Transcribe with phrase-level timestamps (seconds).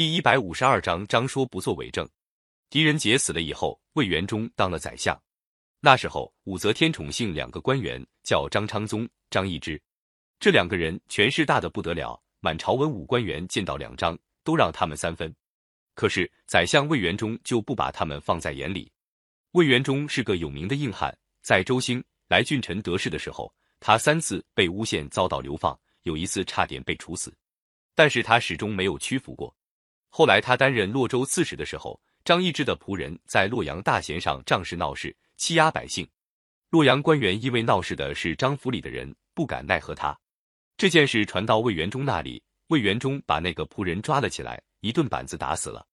[0.00, 2.08] 第一百五十二章，张说不做伪证。
[2.70, 5.14] 狄仁杰死了以后，魏元忠当了宰相。
[5.78, 9.78] 那时候，武则天宠幸两个官员，叫张昌宗、张易之。
[10.38, 15.30] 这两个人权势大的不得了，满朝文武官员见到两张，都让他们三分。
[15.94, 18.90] 可是宰相魏元忠就不把他们放在眼里。
[19.50, 27.30] 魏元忠是个有名的硬汉，在周兴、来俊臣得势的时候，他三次被诬陷遭到流放，有一次差点被处死，
[27.94, 29.54] 但是他始终没有屈服过。
[30.10, 36.06] 后来他担任洛州刺史的时候，张易之的仆人在洛阳大弦上仗势闹事，欺压百姓。
[36.68, 40.16] 洛阳官员因为闹事的是张府里的人，不敢奈何他。
[40.76, 45.86] 这件事传到魏元忠那里，魏元忠把那个仆人抓了起来，一顿板子打死了。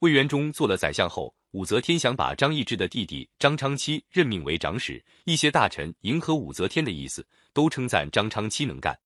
[0.00, 8.98] 魏元忠做了宰相后，武则天想把张易之的弟弟张昌期任命为长史，一些大臣迎合武则天的意思，都称赞张昌期能干。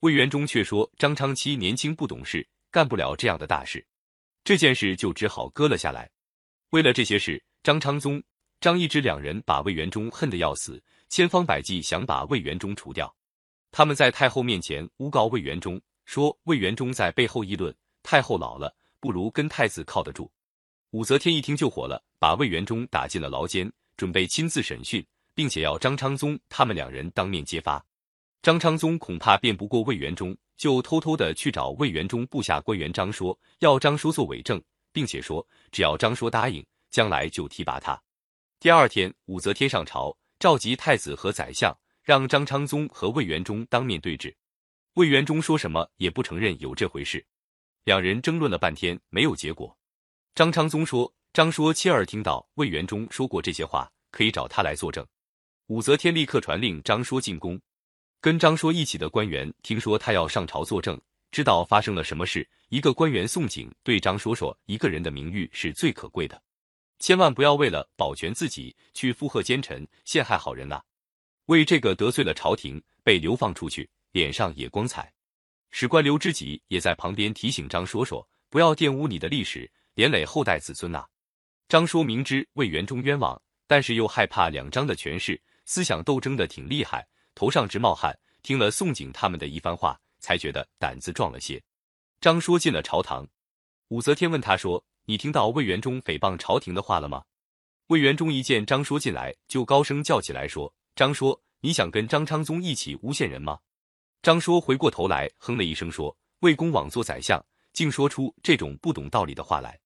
[0.00, 3.84] 魏元忠却说张昌期年轻不懂事，干不了这样的大事。
[4.48, 6.08] 这件事就只好搁了下来。
[6.70, 8.22] 为了这些事，张昌宗、
[8.62, 13.14] 张易之两人把魏元忠恨得要死，千方百计想把魏元忠除掉。
[13.70, 20.32] 他们在太后面前诬告魏元忠，说魏元忠在背后议论太后老了，不如跟太子靠得住。
[20.92, 27.84] 武则天一听就火了，把魏元忠打进了牢监，准备亲自审讯，并且要张昌宗他们两人当面揭发。
[28.48, 30.34] 张昌宗恐怕辩不过魏元忠。
[30.56, 34.58] 就偷偷的去找魏元忠部下官员张说，要张说做伪证，
[34.90, 38.02] 并且说只要张说答应，将来就提拔他。
[38.58, 44.34] 第二天，武则天上朝，召集太子和宰相，让张昌宗和魏元忠当面对质。
[44.94, 47.22] 魏元忠说什么也不承认有这回事，
[47.84, 49.76] 两人争论了半天没有结果。
[50.34, 55.06] 张昌宗说，张说亲耳听到魏元忠说过这些话，可以找他来作证。
[55.66, 57.60] 武则天立刻传令张说进宫。
[58.20, 62.48] 跟张说一起的官员听说他要上朝作证，知道发生了什么事。
[62.68, 66.42] 一个官员宋景对张说说：“一个人的名誉是最可贵的，
[66.98, 70.82] 千万不要为了保全自己去附和奸臣，陷害好人呐。”
[71.46, 75.12] 为这个得罪了朝廷，被流放出去，脸上也光彩。
[75.70, 81.06] 史官刘知己也在旁边提醒张说说：“不要玷污你的历史，连累后代子孙呐。”
[81.68, 87.06] 张说明知魏元忠冤枉，但是又害怕两张的权势，思想斗争的挺厉害。
[87.38, 91.62] 头上直冒汗，听了宋景他们的一番话，才觉得胆子壮了些。
[92.20, 93.24] 张说进了朝堂，
[93.90, 97.22] 武则天问他说：“你听到魏元忠诽谤朝廷的话了吗？”
[97.86, 103.60] 魏元忠一见张说进来，就高声叫起来说：“张说，你想跟张昌宗一起诬陷人吗？”
[104.20, 107.40] 张说回过头来，哼了一声说：“魏公枉做宰相，
[107.72, 109.78] 竟说出这种不懂道理的话来。”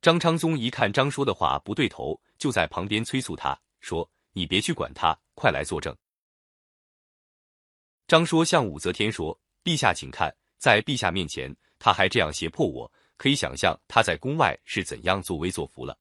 [0.00, 5.92] 张昌宗一看张说的话不对头，就在旁边催促他说：“你别去管他，快来作证。”
[8.12, 15.98] 张说向武则天说：“陛下，请看，在陛下面前，他还这样胁迫我，可以想象他在宫外是怎样作威作福了。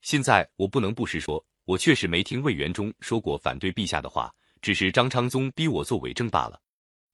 [0.00, 4.32] 现在我不能不实说，我确实没听魏元忠说过反对陛下的话，
[4.62, 6.60] 只是张昌宗逼我做伪证罢了。”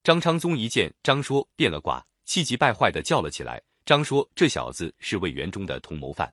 [0.05, 6.31] 张昌宗一见张说变了卦，气急败坏的叫了起来：“张说这小子是魏元忠的同谋犯。”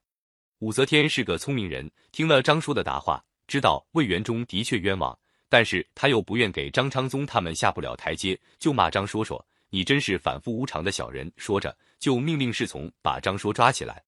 [0.59, 5.17] 武则天是个聪明人，听了张说的答话，知道魏元忠的确冤枉。
[5.51, 14.01] 但是他又不愿给张昌宗他们下不了台阶，就骂张说说：“你真是反复无常的小人。”说着就命令侍从把张说抓起来。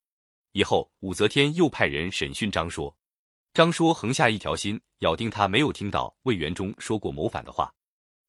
[0.54, 2.96] 以后武则天又派人审讯张说，
[3.54, 7.70] 张说横下一条心，咬定他没有听到魏元忠说过谋反的话。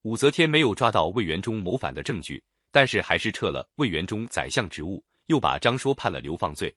[0.02, 2.42] 武则天没有抓到魏元忠谋反的证据，
[2.72, 6.74] 但是还是撤了魏元忠宰相职务，又把张说判了流放罪。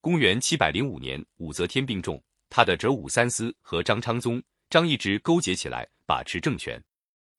[0.00, 4.40] 公元七百零五年，武则天病重，他的侄武三思和张昌宗。
[4.72, 6.82] 张易之勾结起来把持政权，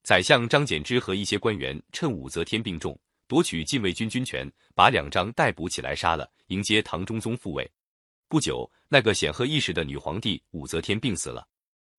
[0.03, 2.95] 宰相张柬之和一些官员趁武则天病重，
[3.27, 7.67] 夺取禁卫军军权，把两张逮捕起来杀了，迎接唐中宗复位。
[8.27, 11.47] 不久，那个显赫一时的女皇帝武则天病死了。